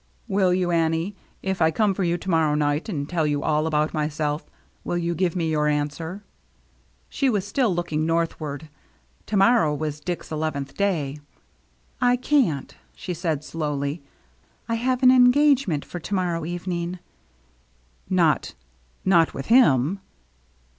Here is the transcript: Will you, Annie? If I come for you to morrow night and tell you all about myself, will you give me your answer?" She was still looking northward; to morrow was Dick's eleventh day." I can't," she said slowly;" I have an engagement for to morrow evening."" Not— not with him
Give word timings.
Will 0.27 0.51
you, 0.51 0.71
Annie? 0.71 1.15
If 1.43 1.61
I 1.61 1.69
come 1.69 1.93
for 1.93 2.03
you 2.03 2.17
to 2.17 2.29
morrow 2.31 2.55
night 2.55 2.89
and 2.89 3.07
tell 3.07 3.27
you 3.27 3.43
all 3.43 3.67
about 3.67 3.93
myself, 3.93 4.49
will 4.83 4.97
you 4.97 5.13
give 5.13 5.35
me 5.35 5.51
your 5.51 5.67
answer?" 5.67 6.23
She 7.07 7.29
was 7.29 7.45
still 7.45 7.71
looking 7.71 8.03
northward; 8.03 8.67
to 9.27 9.37
morrow 9.37 9.75
was 9.75 9.99
Dick's 9.99 10.31
eleventh 10.31 10.73
day." 10.73 11.19
I 12.11 12.15
can't," 12.15 12.73
she 12.95 13.13
said 13.13 13.43
slowly;" 13.43 14.01
I 14.67 14.73
have 14.73 15.03
an 15.03 15.11
engagement 15.11 15.85
for 15.85 15.99
to 15.99 16.15
morrow 16.15 16.45
evening."" 16.47 16.97
Not— 18.23 18.55
not 19.15 19.35
with 19.35 19.45
him 19.53 19.99